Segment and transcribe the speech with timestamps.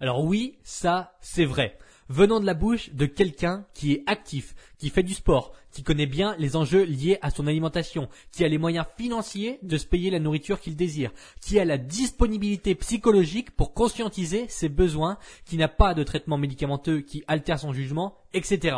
[0.00, 1.78] Alors oui, ça, c'est vrai.
[2.08, 6.06] Venant de la bouche de quelqu'un qui est actif, qui fait du sport, qui connaît
[6.06, 10.10] bien les enjeux liés à son alimentation, qui a les moyens financiers de se payer
[10.10, 15.68] la nourriture qu'il désire, qui a la disponibilité psychologique pour conscientiser ses besoins, qui n'a
[15.68, 18.76] pas de traitement médicamenteux qui altère son jugement, etc.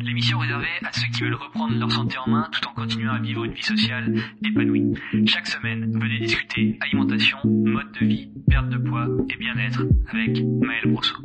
[0.00, 3.18] l'émission réservée à ceux qui veulent reprendre leur santé en main tout en continuant à
[3.18, 4.94] vivre une vie sociale épanouie.
[5.26, 10.90] Chaque semaine, venez discuter alimentation, mode de vie, perte de poids et bien-être avec Maël
[10.90, 11.16] Brosso.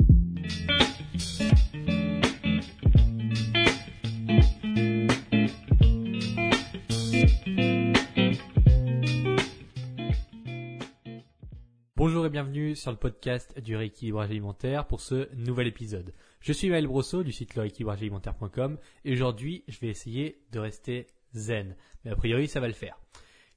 [11.96, 16.12] Bonjour et bienvenue sur le podcast du rééquilibrage alimentaire pour ce nouvel épisode.
[16.48, 21.76] Je suis Maël Brosseau du site lerééquilibragealimentaire.com et aujourd'hui je vais essayer de rester zen.
[22.02, 22.98] Mais a priori ça va le faire.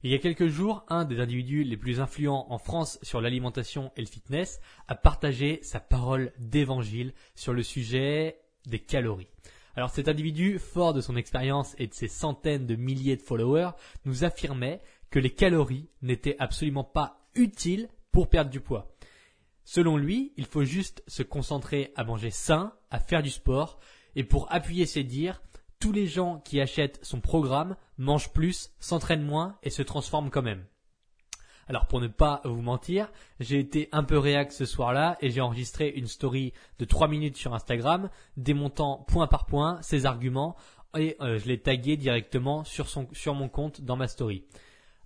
[0.02, 3.92] Il y a quelques jours, un des individus les plus influents en France sur l'alimentation
[3.96, 9.30] et le fitness a partagé sa parole d'évangile sur le sujet des calories.
[9.74, 13.70] Alors cet individu, fort de son expérience et de ses centaines de milliers de followers,
[14.04, 18.91] nous affirmait que les calories n'étaient absolument pas utiles pour perdre du poids.
[19.64, 23.78] Selon lui, il faut juste se concentrer à manger sain, à faire du sport,
[24.16, 25.42] et pour appuyer ses dires,
[25.78, 30.42] tous les gens qui achètent son programme mangent plus, s'entraînent moins et se transforment quand
[30.42, 30.64] même.
[31.68, 33.10] Alors pour ne pas vous mentir,
[33.40, 37.36] j'ai été un peu réac ce soir-là et j'ai enregistré une story de 3 minutes
[37.36, 40.56] sur Instagram démontant point par point ses arguments
[40.96, 42.86] et euh, je l'ai tagué directement sur,
[43.34, 44.44] mon compte dans ma story.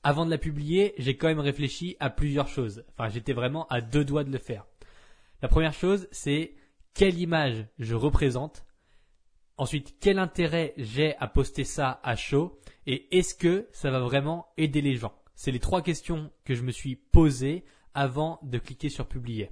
[0.02, 2.84] Avant de la publier, j'ai quand même réfléchi à plusieurs choses.
[2.90, 4.66] Enfin, j'étais vraiment à deux doigts de le faire.
[5.42, 6.54] La première chose, c'est
[6.94, 8.64] quelle image je représente.
[9.58, 12.58] Ensuite, quel intérêt j'ai à poster ça à chaud.
[12.86, 15.14] Et est-ce que ça va vraiment aider les gens?
[15.34, 19.50] C'est les trois questions que je me suis posées avant de cliquer sur publier.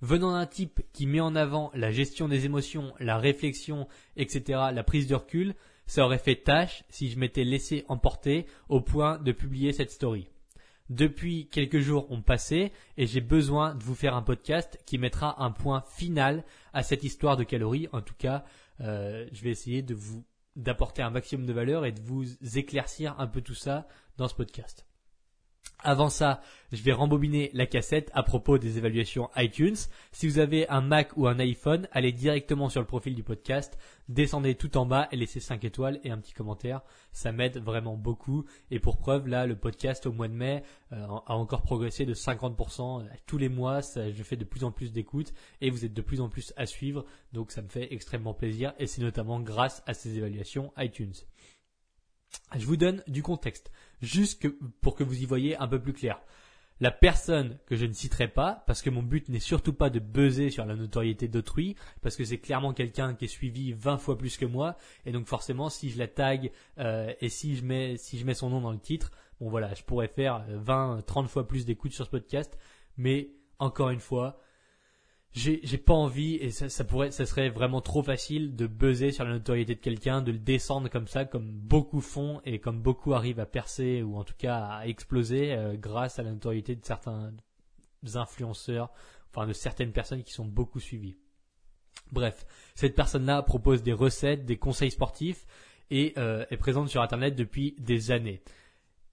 [0.00, 4.82] Venant d'un type qui met en avant la gestion des émotions, la réflexion, etc., la
[4.82, 5.54] prise de recul,
[5.86, 10.28] ça aurait fait tâche si je m'étais laissé emporter au point de publier cette story.
[10.90, 15.42] Depuis quelques jours ont passé et j'ai besoin de vous faire un podcast qui mettra
[15.42, 17.88] un point final à cette histoire de calories.
[17.92, 18.44] En tout cas,
[18.80, 20.24] euh, je vais essayer de vous
[20.56, 22.24] d'apporter un maximum de valeur et de vous
[22.56, 24.86] éclaircir un peu tout ça dans ce podcast.
[25.86, 26.40] Avant ça,
[26.72, 29.76] je vais rembobiner la cassette à propos des évaluations iTunes.
[30.12, 33.78] Si vous avez un Mac ou un iPhone, allez directement sur le profil du podcast,
[34.08, 36.80] descendez tout en bas et laissez 5 étoiles et un petit commentaire.
[37.12, 38.46] Ça m'aide vraiment beaucoup.
[38.70, 42.14] Et pour preuve, là, le podcast au mois de mai euh, a encore progressé de
[42.14, 43.06] 50%.
[43.26, 46.02] Tous les mois, ça, je fais de plus en plus d'écoutes et vous êtes de
[46.02, 47.04] plus en plus à suivre.
[47.34, 51.12] Donc ça me fait extrêmement plaisir et c'est notamment grâce à ces évaluations iTunes.
[52.56, 54.46] Je vous donne du contexte, juste
[54.80, 56.20] pour que vous y voyez un peu plus clair.
[56.80, 60.00] La personne que je ne citerai pas, parce que mon but n'est surtout pas de
[60.00, 64.18] buzzer sur la notoriété d'autrui, parce que c'est clairement quelqu'un qui est suivi 20 fois
[64.18, 67.96] plus que moi, et donc forcément si je la tag euh, et si je mets
[67.96, 71.28] si je mets son nom dans le titre, bon voilà, je pourrais faire 20, 30
[71.28, 72.58] fois plus d'écoutes sur ce podcast,
[72.96, 73.30] mais
[73.60, 74.40] encore une fois,
[75.34, 79.24] j'ai j'ai pas envie et ça, pourrait ça serait vraiment trop facile de buzzer sur
[79.24, 83.14] la notoriété de quelqu'un de le descendre comme ça comme beaucoup font et comme beaucoup
[83.14, 86.84] arrivent à percer ou en tout cas à exploser euh, grâce à la notoriété de
[86.84, 87.32] certains
[88.14, 88.92] influenceurs
[89.30, 91.18] enfin de certaines personnes qui sont beaucoup suivies.
[92.12, 92.46] Bref
[92.76, 95.46] cette personne là propose des recettes des conseils sportifs
[95.90, 98.40] et euh, est présente sur internet depuis des années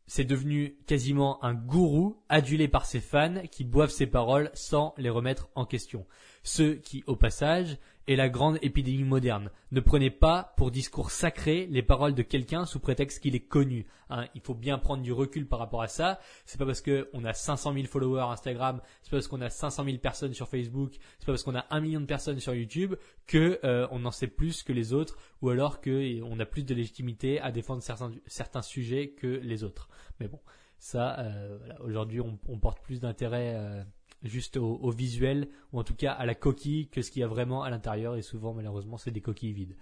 [0.07, 5.09] c'est devenu quasiment un gourou adulé par ses fans qui boivent ses paroles sans les
[5.09, 6.05] remettre en question.
[6.43, 9.49] Ceux qui, au passage, est la grande épidémie moderne.
[9.71, 13.85] Ne prenez pas pour discours sacré les paroles de quelqu'un sous prétexte qu'il est connu.
[14.09, 14.25] Hein.
[14.35, 16.19] il faut bien prendre du recul par rapport à ça.
[16.45, 19.85] C'est pas parce qu'on a 500 000 followers Instagram, c'est pas parce qu'on a 500
[19.85, 22.95] 000 personnes sur Facebook, c'est pas parce qu'on a un million de personnes sur YouTube
[23.27, 26.65] que euh, on en sait plus que les autres, ou alors que on a plus
[26.65, 29.87] de légitimité à défendre certains, certains sujets que les autres.
[30.19, 30.39] Mais bon,
[30.81, 33.53] ça, euh, voilà, aujourd'hui, on, on, porte plus d'intérêt.
[33.55, 33.83] Euh,
[34.23, 37.27] juste au, visuel ou en tout cas à la coquille que ce qu'il y a
[37.27, 39.77] vraiment à l'intérieur et souvent malheureusement c'est des coquilles vides.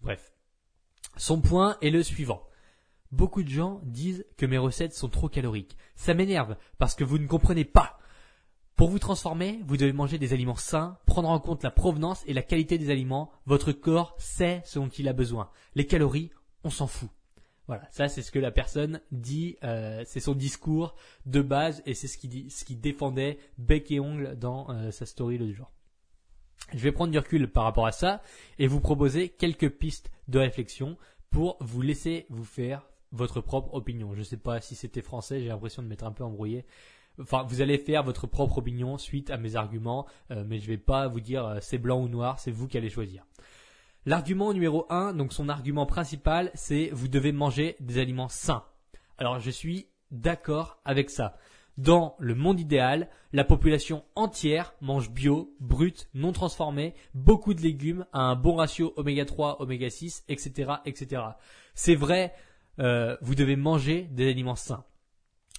[0.00, 0.32] Bref.
[1.16, 2.42] Son point est le suivant.
[3.10, 5.76] Beaucoup de gens disent que mes recettes sont trop caloriques.
[5.96, 7.98] Ça m'énerve parce que vous ne comprenez pas.
[8.76, 12.32] Pour vous transformer, vous devez manger des aliments sains, prendre en compte la provenance et
[12.32, 13.30] la qualité des aliments.
[13.44, 15.50] Votre corps sait ce dont il a besoin.
[15.74, 16.30] Les calories,
[16.64, 17.10] on s'en fout.
[17.70, 21.94] Voilà, ça c'est ce que la personne dit, euh, c'est son discours de base et
[21.94, 25.70] c'est ce qu'il ce défendait bec et ongle dans euh, sa story le jour.
[26.72, 28.22] Je vais prendre du recul par rapport à ça
[28.58, 30.96] et vous proposer quelques pistes de réflexion
[31.30, 34.14] pour vous laisser vous faire votre propre opinion.
[34.14, 36.66] Je ne sais pas si c'était français, j'ai l'impression de m'être un peu embrouillé.
[37.20, 40.70] Enfin, vous allez faire votre propre opinion suite à mes arguments, euh, mais je ne
[40.70, 43.24] vais pas vous dire c'est blanc ou noir, c'est vous qui allez choisir.
[44.06, 48.64] L'argument numéro 1, donc son argument principal, c'est vous devez manger des aliments sains.
[49.18, 51.36] Alors je suis d'accord avec ça.
[51.76, 58.06] Dans le monde idéal, la population entière mange bio, brut, non transformé, beaucoup de légumes,
[58.12, 61.22] à un bon ratio oméga 3, oméga 6, etc., etc.
[61.74, 62.32] C'est vrai,
[62.78, 64.84] euh, vous devez manger des aliments sains.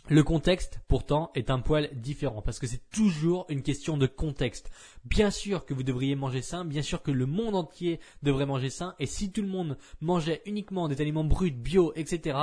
[0.10, 4.72] Le contexte, pourtant, est un poil différent parce que c'est toujours une question de contexte.
[5.06, 8.70] Bien sûr que vous devriez manger sain, bien sûr que le monde entier devrait manger
[8.70, 12.38] sain, et si tout le monde mangeait uniquement des aliments bruts, bio, etc.,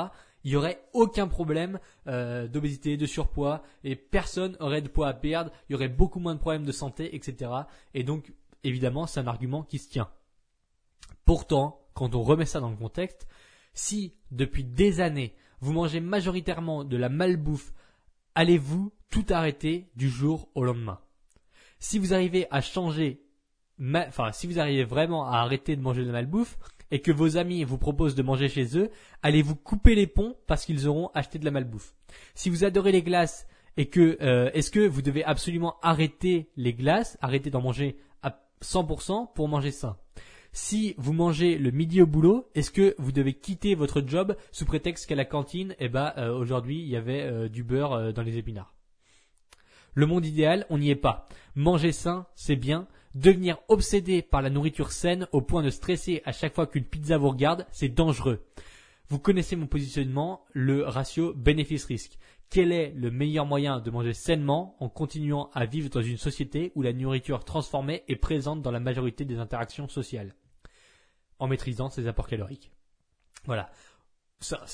[0.45, 5.15] il n'y aurait aucun problème euh, d'obésité, de surpoids, et personne aurait de poids à
[5.15, 7.51] perdre, il y aurait beaucoup moins de problèmes de santé, etc.
[7.93, 8.33] Et donc,
[8.63, 10.11] évidemment, c'est un argument qui se tient.
[11.25, 13.27] Pourtant, quand on remet ça dans le contexte,
[13.75, 17.73] si depuis des années, vous mangez majoritairement de la malbouffe,
[18.35, 21.01] allez-vous tout arrêter du jour au lendemain?
[21.79, 23.23] Si vous arrivez à changer,
[23.81, 26.59] enfin si vous arrivez vraiment à arrêter de manger de la malbouffe
[26.91, 28.91] et que vos amis vous proposent de manger chez eux,
[29.23, 31.95] allez-vous couper les ponts parce qu'ils auront acheté de la malbouffe?
[32.35, 33.47] Si vous adorez les glaces
[33.77, 38.41] et que euh, est-ce que vous devez absolument arrêter les glaces, arrêter d'en manger à
[38.63, 39.97] 100% pour manger sain?
[40.59, 44.67] Si vous mangez le midi au boulot, est-ce que vous devez quitter votre job sous
[44.67, 48.13] prétexte qu'à la cantine, eh ben, euh, aujourd'hui, il y avait euh, du beurre euh,
[48.13, 48.75] dans les épinards?
[49.95, 51.29] Le monde idéal, on n'y est pas.
[51.55, 52.89] Manger sain, c'est bien.
[53.15, 57.17] Devenir obsédé par la nourriture saine au point de stresser à chaque fois qu'une pizza
[57.19, 58.45] vous regarde, c'est dangereux.
[59.09, 62.19] Vous connaissez mon positionnement, le ratio bénéfice-risque.
[62.51, 66.73] Quel est le meilleur moyen de manger sainement en continuant à vivre dans une société
[66.75, 70.35] où la nourriture transformée est présente dans la majorité des interactions sociales?
[71.39, 72.73] En maîtrisant ses apports caloriques.
[73.45, 73.71] Voilà.
[74.41, 74.65] Ça,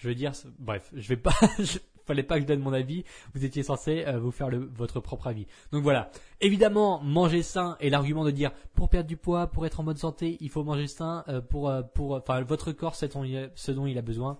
[0.00, 1.34] je veux dire, bref, je vais pas,
[2.06, 3.04] fallait pas que je donne mon avis.
[3.34, 5.46] Vous étiez censé euh, vous faire votre propre avis.
[5.72, 6.10] Donc voilà.
[6.40, 9.96] Évidemment, manger sain et l'argument de dire pour perdre du poids, pour être en bonne
[9.96, 13.86] santé, il faut manger sain euh, pour euh, pour enfin votre corps c'est ce dont
[13.86, 14.38] il a besoin.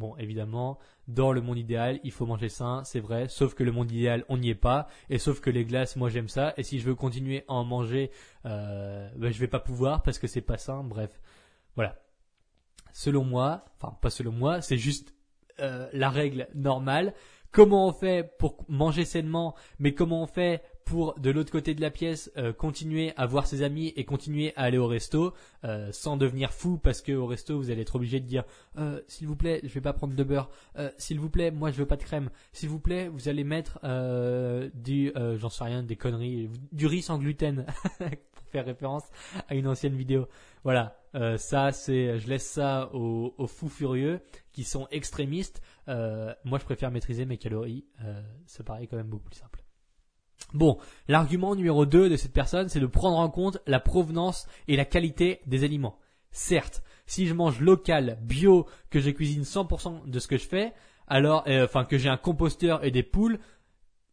[0.00, 3.70] Bon, évidemment, dans le monde idéal, il faut manger sain, c'est vrai, sauf que le
[3.70, 6.62] monde idéal, on n'y est pas, et sauf que les glaces, moi j'aime ça, et
[6.62, 8.10] si je veux continuer à en manger,
[8.46, 11.20] euh, ben, je vais pas pouvoir parce que c'est pas sain, bref.
[11.76, 12.00] Voilà.
[12.94, 15.14] Selon moi, enfin pas selon moi, c'est juste
[15.60, 17.12] euh, la règle normale.
[17.50, 21.80] Comment on fait pour manger sainement, mais comment on fait pour de l'autre côté de
[21.80, 25.32] la pièce euh, continuer à voir ses amis et continuer à aller au resto
[25.62, 28.42] euh, sans devenir fou parce que au resto vous allez être obligé de dire
[28.76, 30.50] euh, s'il vous plaît je vais pas prendre de beurre.
[30.98, 32.28] S'il vous plaît moi je veux pas de crème.
[32.52, 33.78] S'il vous plaît vous allez mettre
[34.74, 37.66] du j'en sais rien des conneries du riz sans gluten.
[37.98, 39.04] Pour faire référence
[39.48, 40.26] à une ancienne vidéo
[40.64, 40.98] voilà.
[41.36, 44.20] Ça c'est je laisse ça aux, aux, fous furieux
[44.50, 45.62] qui sont extrémistes.
[45.86, 47.84] Moi je préfère maîtriser mes calories.
[48.46, 49.59] Ça paraît quand même beaucoup plus simple
[50.52, 50.78] Bon,
[51.08, 54.84] l'argument numéro 2 de cette personne, c'est de prendre en compte la provenance et la
[54.84, 55.98] qualité des aliments.
[56.32, 60.72] Certes, si je mange local, bio, que je cuisine 100% de ce que je fais,
[61.06, 63.38] alors, euh, enfin, que j'ai un composteur et des poules,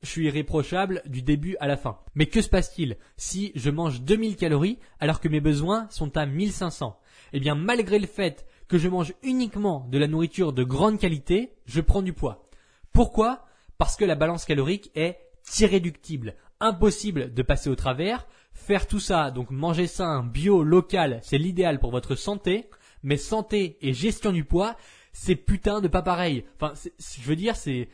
[0.01, 1.99] je suis irréprochable du début à la fin.
[2.15, 6.25] Mais que se passe-t-il si je mange 2000 calories alors que mes besoins sont à
[6.25, 6.99] 1500
[7.33, 11.53] Eh bien, malgré le fait que je mange uniquement de la nourriture de grande qualité,
[11.65, 12.49] je prends du poids.
[12.93, 13.45] Pourquoi?
[13.77, 15.19] Parce que la balance calorique est
[15.59, 18.27] irréductible, impossible de passer au travers.
[18.53, 22.69] Faire tout ça, donc manger sain, bio, local, c'est l'idéal pour votre santé,
[23.03, 24.75] mais santé et gestion du poids,
[25.13, 26.43] c'est putain de pas pareil.
[26.55, 27.87] Enfin, je veux dire, c'est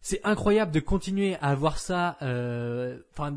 [0.00, 3.36] c'est incroyable de continuer à avoir ça, euh, enfin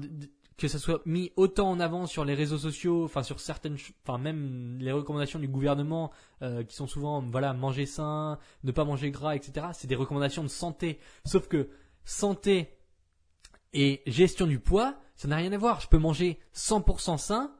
[0.60, 4.20] que ça soit mis autant en avant sur les réseaux sociaux, enfin sur certaines, enfin
[4.20, 9.10] même les recommandations du gouvernement euh, qui sont souvent, voilà, manger sain, ne pas manger
[9.10, 9.68] gras, etc.
[9.74, 11.00] C'est des recommandations de santé.
[11.26, 11.70] Sauf que
[12.04, 12.78] santé
[13.74, 15.82] et gestion du poids, ça n'a rien à voir.
[15.82, 17.54] Je peux manger 100% sain.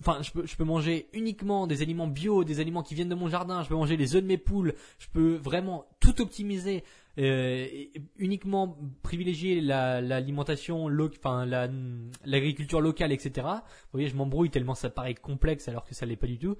[0.00, 3.16] Enfin, je peux, je peux manger uniquement des aliments bio, des aliments qui viennent de
[3.16, 3.62] mon jardin.
[3.62, 4.74] Je peux manger les œufs de mes poules.
[4.98, 6.84] Je peux vraiment tout optimiser.
[7.18, 7.66] Euh,
[8.16, 11.46] uniquement privilégier l'alimentation, la, enfin
[12.24, 13.44] l'agriculture locale, etc.
[13.44, 16.56] Vous voyez, je m'embrouille tellement ça paraît complexe alors que ça l'est pas du tout.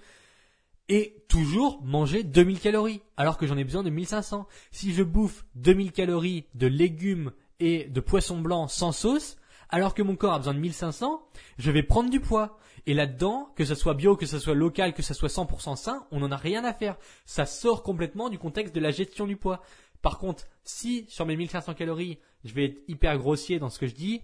[0.88, 4.48] Et toujours manger 2000 calories alors que j'en ai besoin de 1500.
[4.72, 9.36] Si je bouffe 2000 calories de légumes et de poisson blanc sans sauce,
[9.68, 11.22] alors que mon corps a besoin de 1500,
[11.58, 12.58] je vais prendre du poids.
[12.86, 16.06] Et là-dedans, que ce soit bio, que ce soit local, que ce soit 100% sain,
[16.10, 16.96] on n'en a rien à faire.
[17.26, 19.62] Ça sort complètement du contexte de la gestion du poids.
[20.00, 23.86] Par contre, si sur mes 1500 calories, je vais être hyper grossier dans ce que
[23.86, 24.22] je dis,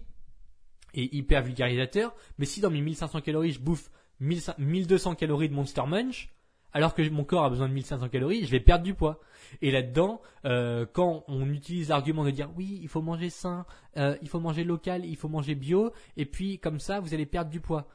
[0.95, 5.83] et hyper vulgarisateur, mais si dans mes 1500 calories je bouffe 1200 calories de Monster
[5.85, 6.29] Munch,
[6.75, 9.21] alors que mon corps a besoin de 1500 calories, je vais perdre du poids.
[9.61, 13.65] Et là-dedans, euh, quand on utilise l'argument de dire oui, il faut manger sain,
[13.95, 17.25] euh, il faut manger local, il faut manger bio, et puis comme ça, vous allez
[17.25, 17.87] perdre du poids.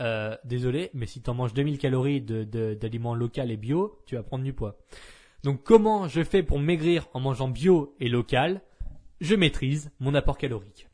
[0.00, 4.24] Euh, désolé, mais si tu manges 2000 calories d'aliments de, local et bio, tu vas
[4.24, 4.78] prendre du poids.
[5.44, 8.62] Donc comment je fais pour maigrir en mangeant bio et local?
[9.20, 10.88] Je maîtrise mon apport calorique.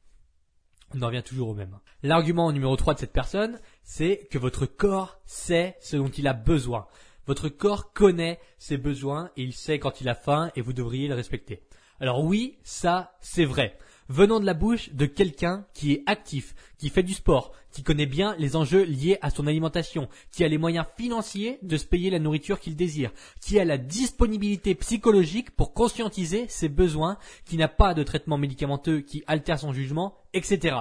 [0.94, 1.78] On en revient toujours au même.
[2.02, 6.34] L'argument numéro 3 de cette personne, c'est que votre corps sait ce dont il a
[6.34, 6.86] besoin.
[7.30, 11.06] Votre corps connaît ses besoins et il sait quand il a faim et vous devriez
[11.06, 11.62] le respecter.
[12.00, 13.78] Alors oui, ça, c'est vrai.
[14.08, 18.06] Venant de la bouche de quelqu'un qui est actif, qui fait du sport, qui connaît
[18.06, 22.10] bien les enjeux liés à son alimentation, qui a les moyens financiers de se payer
[22.10, 27.68] la nourriture qu'il désire, qui a la disponibilité psychologique pour conscientiser ses besoins, qui n'a
[27.68, 30.78] pas de traitement médicamenteux qui altère son jugement, etc.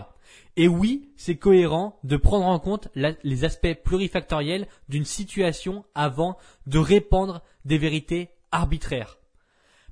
[0.56, 6.80] Et oui, c'est cohérent de prendre en compte les aspects plurifactoriels d'une situation avant de
[6.80, 9.20] répandre des vérités arbitraires.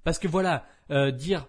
[0.04, 1.48] Parce que voilà, euh, dire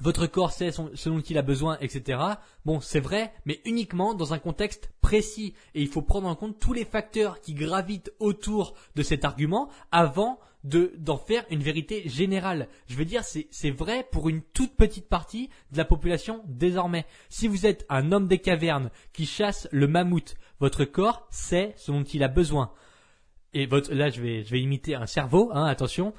[0.00, 2.20] votre corps sait ce dont il a besoin, etc.
[2.64, 5.54] Bon, c'est vrai, mais uniquement dans un contexte précis.
[5.74, 9.68] Et il faut prendre en compte tous les facteurs qui gravitent autour de cet argument
[9.90, 12.68] avant de d'en faire une vérité générale.
[12.86, 17.06] Je veux dire, c'est vrai pour une toute petite partie de la population désormais.
[17.28, 21.92] Si vous êtes un homme des cavernes qui chasse le mammouth, votre corps sait ce
[21.92, 22.72] dont il a besoin.
[23.54, 26.12] Et votre, là, je vais, je vais imiter un cerveau, hein, attention.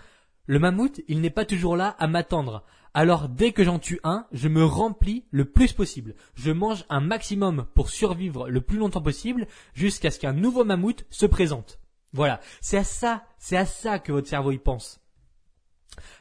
[0.46, 2.64] Le mammouth, il n'est pas toujours là à m'attendre.
[2.94, 6.16] Alors dès que j'en tue un, je me remplis le plus possible.
[6.34, 11.06] Je mange un maximum pour survivre le plus longtemps possible jusqu'à ce qu'un nouveau mammouth
[11.12, 11.80] se présente.
[12.14, 15.00] Voilà, c'est à ça, c'est à ça que votre cerveau y pense.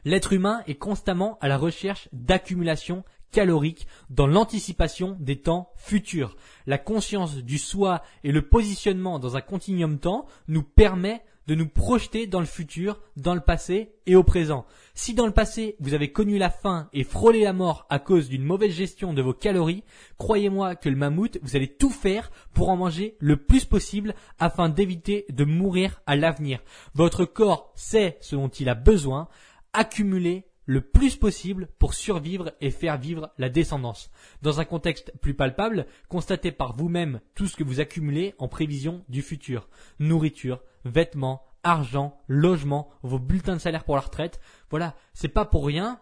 [0.04, 6.36] L'être humain est constamment à la recherche d'accumulation calorique dans l'anticipation des temps futurs.
[6.66, 11.66] La conscience du soi et le positionnement dans un continuum temps nous permet de nous
[11.66, 14.66] projeter dans le futur, dans le passé et au présent.
[14.94, 18.28] Si dans le passé vous avez connu la faim et frôlé la mort à cause
[18.28, 19.82] d'une mauvaise gestion de vos calories,
[20.18, 24.68] croyez-moi que le mammouth, vous allez tout faire pour en manger le plus possible afin
[24.68, 26.60] d'éviter de mourir à l'avenir.
[26.92, 29.28] Votre corps sait ce dont il a besoin,
[29.72, 34.10] accumulez le plus possible pour survivre et faire vivre la descendance.
[34.42, 39.02] Dans un contexte plus palpable, constatez par vous-même tout ce que vous accumulez en prévision
[39.08, 39.70] du futur.
[39.98, 44.40] Nourriture, vêtements, argent, logement, vos bulletins de salaire pour la retraite.
[44.68, 46.00] Voilà, c'est pas pour rien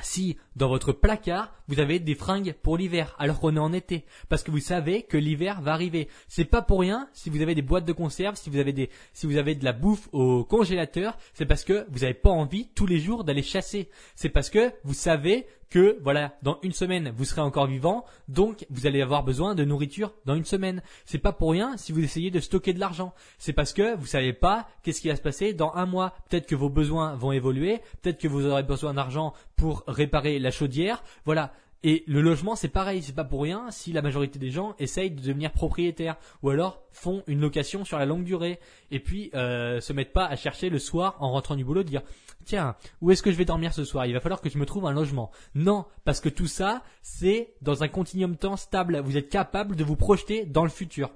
[0.00, 4.04] si dans votre placard vous avez des fringues pour l'hiver alors qu'on est en été
[4.28, 7.54] parce que vous savez que l'hiver va arriver c'est pas pour rien si vous avez
[7.54, 10.44] des boîtes de conserve si vous avez des si vous avez de la bouffe au
[10.44, 14.50] congélateur c'est parce que vous n'avez pas envie tous les jours d'aller chasser c'est parce
[14.50, 19.02] que vous savez que voilà, dans une semaine, vous serez encore vivant, donc vous allez
[19.02, 20.82] avoir besoin de nourriture dans une semaine.
[21.04, 23.12] C'est pas pour rien si vous essayez de stocker de l'argent.
[23.38, 26.14] C'est parce que vous savez pas qu'est-ce qui va se passer dans un mois.
[26.28, 30.47] Peut-être que vos besoins vont évoluer, peut-être que vous aurez besoin d'argent pour réparer la
[30.50, 31.02] chaudière.
[31.24, 31.52] Voilà,
[31.84, 35.12] et le logement, c'est pareil, c'est pas pour rien si la majorité des gens essayent
[35.12, 38.58] de devenir propriétaires ou alors font une location sur la longue durée
[38.90, 41.88] et puis euh, se mettent pas à chercher le soir en rentrant du boulot de
[41.88, 42.02] dire
[42.44, 44.06] tiens où est-ce que je vais dormir ce soir?
[44.06, 45.30] Il va falloir que je me trouve un logement.
[45.54, 48.98] Non, parce que tout ça c'est dans un continuum temps stable.
[48.98, 51.10] Vous êtes capable de vous projeter dans le futur.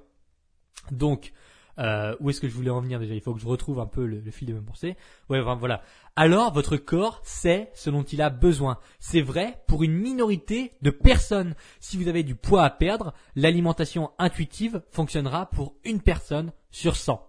[0.93, 1.33] Donc
[1.79, 3.15] euh, où est-ce que je voulais en venir déjà?
[3.15, 4.97] Il faut que je retrouve un peu le, fil de mes pensées.
[5.29, 5.83] Ouais, voilà.
[6.17, 8.79] Alors votre corps sait ce dont il a besoin.
[8.99, 11.55] C'est vrai pour une minorité de personnes.
[11.81, 17.27] Si vous avez du poids à perdre, l'alimentation intuitive fonctionnera pour une personne sur 100.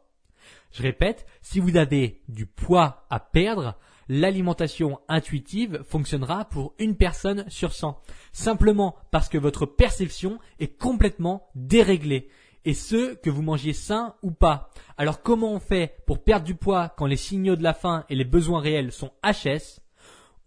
[0.71, 3.77] Je répète, si vous avez du poids à perdre,
[4.09, 8.01] l'alimentation intuitive fonctionnera pour une personne sur 100.
[8.31, 12.27] Simplement parce que votre perception est complètement déréglée
[12.65, 14.69] et ce, que vous mangiez sain ou pas.
[14.97, 18.15] Alors comment on fait pour perdre du poids quand les signaux de la faim et
[18.15, 19.81] les besoins réels sont HS?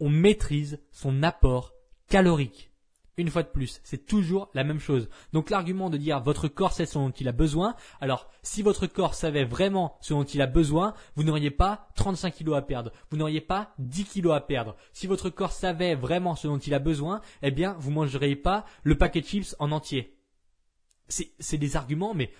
[0.00, 1.72] On maîtrise son apport
[2.08, 2.70] calorique.
[3.18, 5.08] Une fois de plus, c'est toujours la même chose.
[5.32, 8.86] Donc l'argument de dire votre corps sait ce dont il a besoin, alors si votre
[8.86, 12.92] corps savait vraiment ce dont il a besoin, vous n'auriez pas 35 kilos à perdre,
[13.10, 14.76] vous n'auriez pas 10 kilos à perdre.
[14.92, 18.66] Si votre corps savait vraiment ce dont il a besoin, eh bien vous mangeriez pas
[18.82, 20.15] le paquet de chips en entier
[21.08, 22.30] c'est des arguments, mais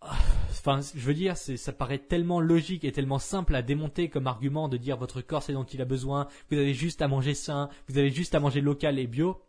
[0.00, 4.68] enfin, je veux dire, ça paraît tellement logique et tellement simple à démonter comme argument
[4.68, 7.68] de dire votre corps c'est dont il a besoin, vous avez juste à manger sain,
[7.88, 9.40] vous avez juste à manger local et bio.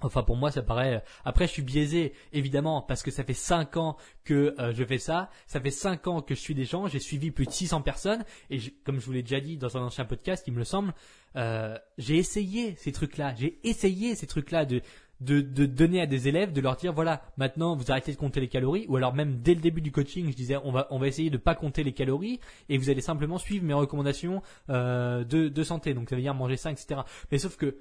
[0.00, 1.02] Enfin pour moi ça paraît.
[1.24, 4.98] Après je suis biaisé évidemment parce que ça fait 5 ans que euh, je fais
[4.98, 5.30] ça.
[5.46, 6.86] Ça fait 5 ans que je suis des gens.
[6.86, 9.82] J'ai suivi plus de 600 personnes et comme je vous l'ai déjà dit dans un
[9.82, 10.94] ancien podcast, il me le semble,
[11.36, 13.34] euh, j'ai essayé ces trucs-là.
[13.36, 14.82] J'ai essayé ces trucs-là de
[15.20, 18.40] de, de donner à des élèves, de leur dire voilà, maintenant vous arrêtez de compter
[18.40, 20.98] les calories, ou alors même dès le début du coaching, je disais on va on
[20.98, 25.24] va essayer de pas compter les calories et vous allez simplement suivre mes recommandations euh,
[25.24, 25.94] de, de santé.
[25.94, 27.00] Donc ça veut dire manger sain, etc.
[27.32, 27.78] Mais sauf que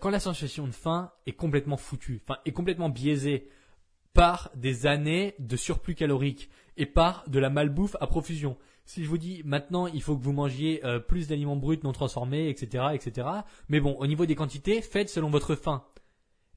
[0.00, 3.48] quand la sensation de faim est complètement foutue, enfin est complètement biaisée
[4.12, 8.56] par des années de surplus calorique et par de la malbouffe à profusion.
[8.84, 11.92] Si je vous dis maintenant il faut que vous mangiez euh, plus d'aliments bruts non
[11.92, 13.28] transformés, etc., etc.
[13.68, 15.84] Mais bon, au niveau des quantités, faites selon votre faim.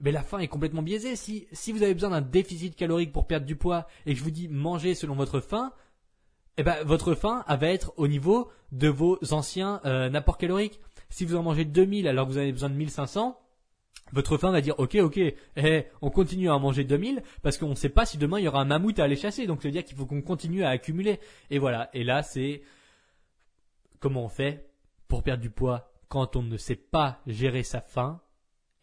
[0.01, 1.15] Mais la faim est complètement biaisée.
[1.15, 4.23] Si, si vous avez besoin d'un déficit calorique pour perdre du poids et que je
[4.23, 5.71] vous dis mangez selon votre faim,
[6.57, 10.81] eh ben, votre faim elle va être au niveau de vos anciens euh, apports caloriques.
[11.15, 13.39] Si vous en mangez 2000 alors que vous avez besoin de 1500,
[14.11, 15.17] votre faim va dire ok ok
[15.55, 18.43] eh, on continue à en manger 2000 parce qu'on ne sait pas si demain il
[18.43, 19.47] y aura un mammouth à aller chasser.
[19.47, 21.21] Donc ça veut dire qu'il faut qu'on continue à accumuler.
[21.51, 21.89] Et voilà.
[21.93, 22.63] Et là c'est
[24.01, 24.69] comment on fait
[25.07, 28.19] pour perdre du poids quand on ne sait pas gérer sa faim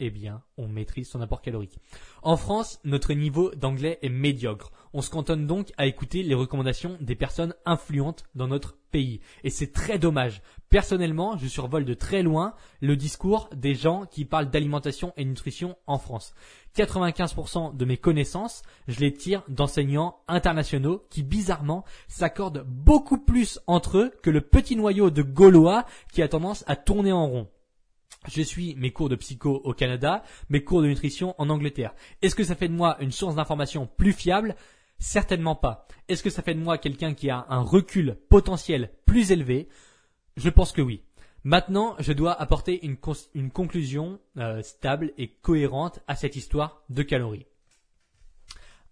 [0.05, 1.79] eh bien, on maîtrise son apport calorique.
[2.23, 4.73] En France, notre niveau d'anglais est médiocre.
[4.93, 9.21] On se cantonne donc à écouter les recommandations des personnes influentes dans notre pays.
[9.45, 10.43] Et c'est très dommage.
[10.71, 15.77] Personnellement, je survole de très loin le discours des gens qui parlent d'alimentation et nutrition
[15.87, 16.35] en France.
[16.77, 23.99] 95% de mes connaissances, je les tire d'enseignants internationaux qui bizarrement s'accordent beaucoup plus entre
[23.99, 27.49] eux que le petit noyau de Gaulois qui a tendance à tourner en rond.
[28.29, 31.95] Je suis mes cours de psycho au Canada, mes cours de nutrition en Angleterre.
[32.23, 34.55] Est-ce que ça fait de moi une source d'information plus fiable?
[34.99, 35.89] Certainement pas.
[36.09, 39.69] Est-ce que ça fait de moi quelqu'un qui a un recul potentiel plus élevé?
[40.37, 41.03] Je pense que oui.
[41.45, 42.97] Maintenant, je dois apporter une,
[43.51, 47.47] conclusion euh, stable et cohérente à cette histoire de calories.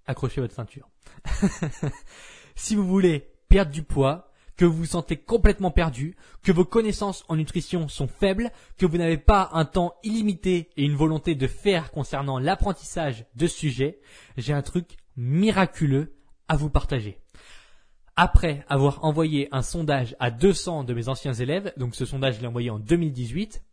[0.06, 0.88] Accrochez votre ceinture.
[2.56, 4.29] si vous voulez perdre du poids,
[4.60, 8.98] que vous vous sentez complètement perdu, que vos connaissances en nutrition sont faibles, que vous
[8.98, 14.00] n'avez pas un temps illimité et une volonté de faire concernant l'apprentissage de ce sujet,
[14.36, 16.14] j'ai un truc miraculeux
[16.46, 17.22] à vous partager.
[18.16, 22.42] Après avoir envoyé un sondage à 200 de mes anciens élèves, donc ce sondage je
[22.42, 23.64] l'ai envoyé en 2018,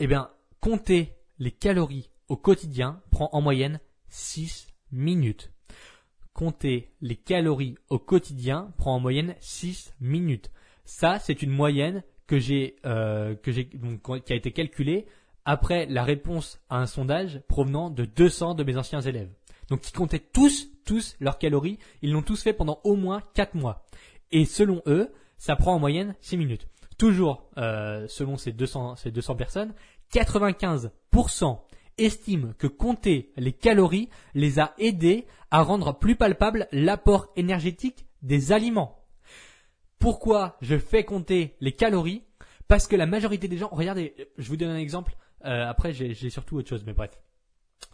[0.00, 5.53] eh bien, compter les calories au quotidien prend en moyenne 6 minutes.
[6.34, 10.50] Compter les calories au quotidien prend en moyenne 6 minutes.
[10.84, 15.06] Ça, c'est une moyenne que j'ai, euh, que j'ai, qui a été calculée
[15.44, 19.30] après la réponse à un sondage provenant de 200 de mes anciens élèves.
[19.68, 21.78] Donc, ils comptaient tous, tous leurs calories.
[22.02, 23.86] Ils l'ont tous fait pendant au moins 4 mois.
[24.32, 26.66] Et selon eux, ça prend en moyenne 6 minutes.
[26.98, 29.74] Toujours, euh, selon ces 200, ces 200 personnes,
[30.12, 31.60] 95%
[31.98, 38.52] estiment que compter les calories les a aidés à rendre plus palpable l'apport énergétique des
[38.52, 39.00] aliments.
[39.98, 42.22] Pourquoi je fais compter les calories?
[42.68, 46.14] Parce que la majorité des gens, regardez, je vous donne un exemple, euh, après j'ai
[46.14, 47.18] j'ai surtout autre chose, mais bref.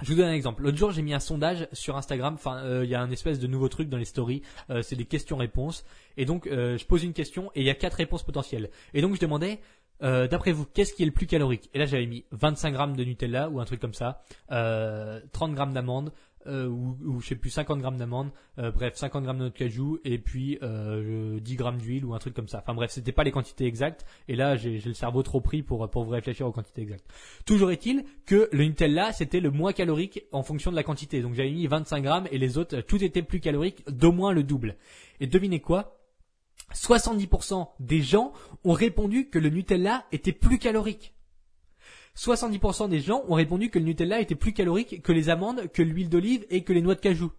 [0.02, 0.62] Je vous donne un exemple.
[0.62, 2.34] L'autre jour, j'ai mis un sondage sur Instagram.
[2.34, 4.42] Enfin, euh, il y a un espèce de nouveau truc dans les stories.
[4.70, 5.84] Euh, c'est des questions-réponses.
[6.16, 8.70] Et donc, euh, je pose une question et il y a quatre réponses potentielles.
[8.94, 9.60] Et donc, je demandais,
[10.02, 11.70] euh, d'après vous, qu'est-ce qui est le plus calorique?
[11.74, 15.54] Et là, j'avais mis 25 grammes de Nutella ou un truc comme ça, euh, 30
[15.54, 16.12] grammes d'amandes,
[16.46, 19.50] euh, ou, ou je sais plus 50 grammes d'amandes, euh, bref 50 grammes de noix
[19.50, 22.60] de cajou et puis euh, 10 grammes d'huile ou un truc comme ça.
[22.62, 24.06] Enfin bref, c'était pas les quantités exactes.
[24.26, 27.04] Et là, j'ai j'ai le cerveau trop pris pour pour vous réfléchir aux quantités exactes.
[27.44, 31.20] Toujours est-il que le Nutella c'était le moins calorique en fonction de la quantité.
[31.20, 34.42] Donc j'avais mis 25 grammes et les autres, tout était plus calorique, d'au moins le
[34.42, 34.76] double.
[35.20, 35.99] Et devinez quoi?
[36.74, 38.33] 70% des gens
[38.64, 41.14] ont répondu que le Nutella était plus calorique.
[42.16, 45.83] 70% des gens ont répondu que le Nutella était plus calorique que les amandes, que
[45.83, 47.33] l'huile d'olive et que les noix de cajou.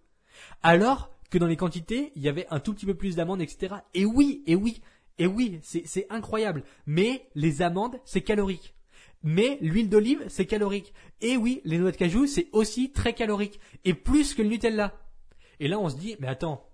[0.62, 3.76] Alors que dans les quantités, il y avait un tout petit peu plus d'amandes, etc.
[3.94, 4.80] Et oui, et oui,
[5.18, 6.64] et oui, c'est incroyable.
[6.86, 8.74] Mais les amandes, c'est calorique.
[9.22, 10.92] Mais l'huile d'olive, c'est calorique.
[11.20, 13.60] Et oui, les noix de cajou, c'est aussi très calorique.
[13.84, 14.94] Et plus que le Nutella.
[15.60, 16.66] Et là, on se dit, mais attends,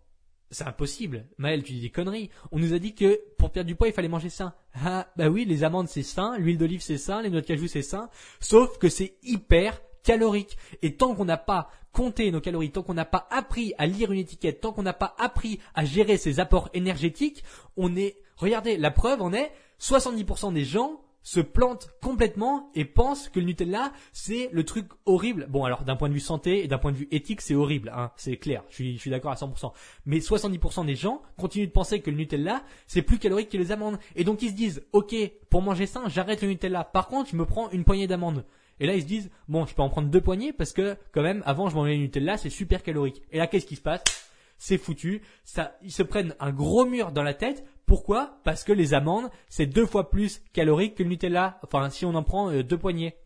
[0.51, 1.27] c'est impossible.
[1.37, 2.31] Maël, tu dis des conneries.
[2.53, 4.55] On nous a dit que pour perdre du poids, il fallait manger sain.
[4.75, 7.67] Ah, bah oui, les amandes c'est sain, l'huile d'olive c'est sain, les noix de cajou
[7.67, 8.09] c'est sain.
[8.41, 10.57] Sauf que c'est hyper calorique.
[10.83, 14.13] Et tant qu'on n'a pas compté nos calories, tant qu'on n'a pas appris à lire
[14.13, 17.45] une étiquette, tant qu'on n'a pas appris à gérer ses apports énergétiques,
[17.77, 23.29] on est, regardez, la preuve en est, 70% des gens se plantent complètement et pensent
[23.29, 25.47] que le Nutella c'est le truc horrible.
[25.49, 27.93] Bon alors d'un point de vue santé et d'un point de vue éthique c'est horrible,
[27.95, 29.73] hein, c'est clair, je suis, d'accord à 100%.
[30.07, 33.73] Mais 70% des gens continuent de penser que le Nutella c'est plus calorique que les
[33.73, 33.99] amandes.
[34.17, 35.15] Et donc ils se disent ok
[35.51, 36.85] pour manger sain j'arrête le Nutella.
[36.85, 38.45] Par contre je me prends une poignée d'amandes.
[38.81, 41.23] Et là ils se disent bon je peux en prendre deux poignées parce que quand
[41.23, 43.23] même avant je mangeais le Nutella c'est super calorique.
[43.33, 44.28] Et là qu'est-ce qui se passe?
[44.59, 45.23] C'est foutu.
[45.45, 47.65] Ça, ils se prennent un gros mur dans la tête.
[47.87, 48.39] Pourquoi?
[48.45, 51.59] Parce que les amandes, c'est deux fois plus calorique que le Nutella.
[51.63, 53.17] Enfin, si on en prend euh, deux poignées.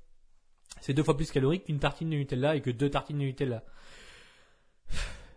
[0.81, 3.65] c'est deux fois plus calorique qu'une tartine de Nutella et que deux tartines de Nutella.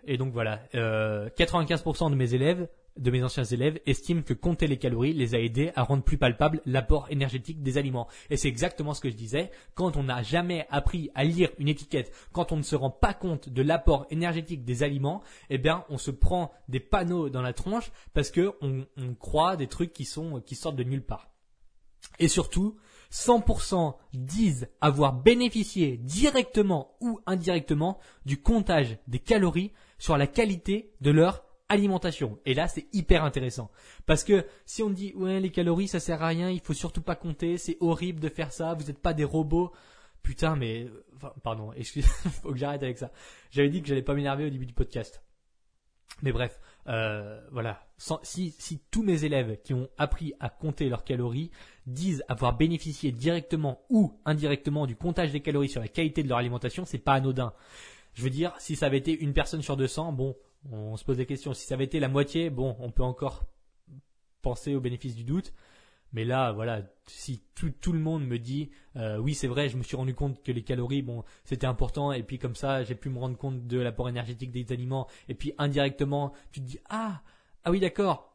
[0.08, 4.68] Et donc voilà, euh, 95% de mes élèves, de mes anciens élèves, estiment que compter
[4.68, 8.08] les calories les a aidés à rendre plus palpable l'apport énergétique des aliments.
[8.30, 9.52] Et c'est exactement ce que je disais.
[9.74, 13.14] Quand on n'a jamais appris à lire une étiquette, quand on ne se rend pas
[13.14, 17.54] compte de l'apport énergétique des aliments, eh bien, on se prend des panneaux dans la
[17.54, 18.86] tronche parce que on,
[19.20, 21.30] croit des trucs qui sont qui sortent de nulle part.
[22.20, 22.78] Et surtout,
[23.12, 31.12] 100% disent avoir bénéficié directement ou indirectement du comptage des calories sur la qualité de
[31.12, 32.40] leur alimentation.
[32.46, 33.72] Et là, c'est hyper intéressant.
[34.06, 37.02] Parce que si on dit, ouais, les calories, ça sert à rien, il faut surtout
[37.02, 39.72] pas compter, c'est horrible de faire ça, vous n'êtes pas des robots.
[40.22, 42.08] Putain, mais, enfin, pardon, excusez,
[42.42, 43.12] faut que j'arrête avec ça.
[43.52, 45.22] J'avais dit que j'allais pas m'énerver au début du podcast.
[46.22, 47.88] Mais bref, euh, voilà.
[48.24, 51.52] si, si tous mes élèves qui ont appris à compter leurs calories
[51.88, 56.38] disent avoir bénéficié directement ou indirectement du comptage des calories sur la qualité de leur
[56.38, 57.54] alimentation, c'est pas anodin.
[58.14, 60.36] Je veux dire, si ça avait été une personne sur 200, bon,
[60.72, 61.54] on se pose des questions.
[61.54, 63.46] Si ça avait été la moitié, bon, on peut encore
[64.42, 65.54] penser au bénéfice du doute.
[66.14, 69.76] Mais là, voilà, si tout, tout le monde me dit, euh, oui, c'est vrai, je
[69.76, 72.96] me suis rendu compte que les calories, bon, c'était important, et puis comme ça, j'ai
[72.96, 76.80] pu me rendre compte de l'apport énergétique des aliments, et puis indirectement, tu te dis,
[76.90, 77.22] ah,
[77.66, 78.34] ah oui, d'accord,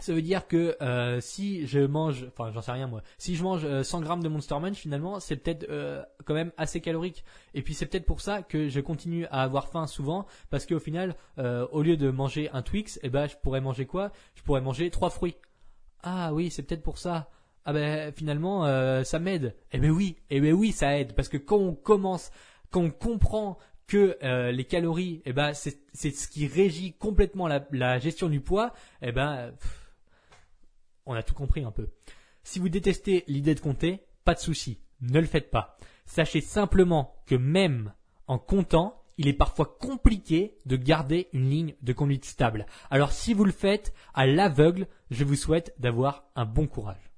[0.00, 3.42] ça veut dire que euh, si je mange, enfin j'en sais rien moi, si je
[3.42, 7.24] mange 100 euh, grammes de Monster Munch finalement c'est peut-être euh, quand même assez calorique.
[7.54, 10.78] Et puis c'est peut-être pour ça que je continue à avoir faim souvent parce qu'au
[10.78, 14.12] final au lieu de manger un Twix, eh ben je pourrais manger quoi?
[14.34, 15.36] Je pourrais manger trois fruits.
[16.02, 17.30] Ah oui c'est peut-être pour ça.
[17.64, 18.64] Ah ben finalement
[19.04, 19.56] ça m'aide.
[19.72, 22.30] Eh ben oui, eh ben oui ça aide parce que quand on commence,
[22.70, 24.18] quand on comprend que
[24.50, 29.52] les calories, eh ben c'est ce qui régit complètement la, gestion du poids, eh ben
[31.06, 31.88] on a tout compris un peu.
[32.42, 35.78] Si vous détestez l'idée de compter, pas de souci, ne le faites pas.
[36.04, 37.92] Sachez simplement que même
[38.26, 42.66] en comptant, il est parfois compliqué de garder une ligne de conduite stable.
[42.90, 47.10] Alors si vous le faites à l'aveugle, je vous souhaite d'avoir un bon courage.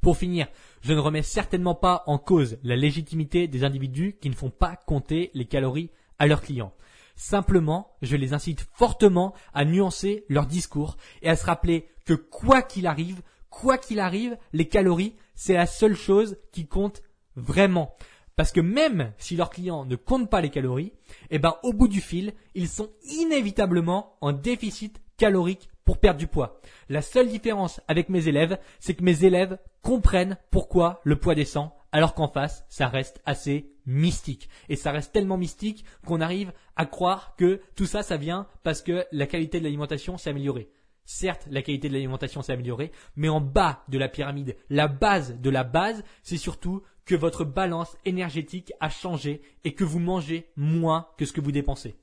[0.00, 0.48] Pour finir,
[0.80, 4.76] je ne remets certainement pas en cause la légitimité des individus qui ne font pas
[4.76, 6.72] compter les calories à leurs clients.
[7.14, 12.62] Simplement, je les incite fortement à nuancer leur discours et à se rappeler que quoi
[12.62, 17.02] qu'il arrive, quoi qu'il arrive, les calories, c'est la seule chose qui compte
[17.36, 17.94] vraiment.
[18.36, 20.92] Parce que même si leurs clients ne comptent pas les calories,
[21.30, 26.26] eh ben, au bout du fil, ils sont inévitablement en déficit calorique pour perdre du
[26.26, 26.60] poids.
[26.88, 31.70] La seule différence avec mes élèves, c'est que mes élèves comprennent pourquoi le poids descend,
[31.90, 34.48] alors qu'en face, ça reste assez mystique.
[34.68, 38.80] Et ça reste tellement mystique qu'on arrive à croire que tout ça, ça vient parce
[38.80, 40.70] que la qualité de l'alimentation s'est améliorée.
[41.04, 45.40] Certes, la qualité de l'alimentation s'est améliorée, mais en bas de la pyramide, la base
[45.40, 50.50] de la base, c'est surtout que votre balance énergétique a changé et que vous mangez
[50.56, 51.96] moins que ce que vous dépensez.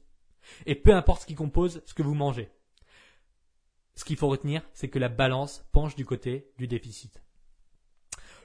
[0.66, 2.50] Et peu importe ce qui compose ce que vous mangez.
[3.96, 7.22] Ce qu'il faut retenir, c'est que la balance penche du côté du déficit.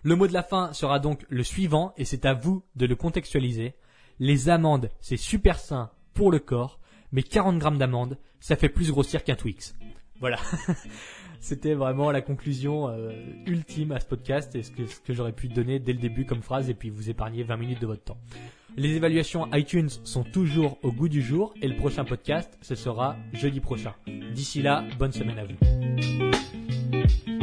[0.03, 2.97] Le mot de la fin sera donc le suivant et c'est à vous de le
[2.97, 3.75] contextualiser.
[4.19, 6.79] Les amandes, c'est super sain pour le corps,
[7.11, 9.75] mais 40 grammes d'amandes, ça fait plus grossir qu'un Twix.
[10.21, 10.39] Voilà.
[11.41, 13.13] C'était vraiment la conclusion euh,
[13.47, 16.25] ultime à ce podcast et ce que, ce que j'aurais pu donner dès le début
[16.25, 18.19] comme phrase et puis vous épargner 20 minutes de votre temps.
[18.77, 23.17] Les évaluations iTunes sont toujours au goût du jour et le prochain podcast, ce sera
[23.33, 23.95] jeudi prochain.
[24.33, 27.34] D'ici là, bonne semaine à vous.